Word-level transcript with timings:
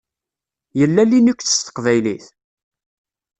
Yella 0.79 1.03
Linux 1.05 1.39
s 1.47 1.57
teqbaylit? 1.65 2.25